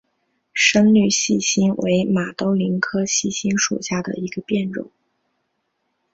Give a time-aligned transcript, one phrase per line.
[0.51, 4.89] 深绿细辛为马兜铃科细辛属下的一个变种。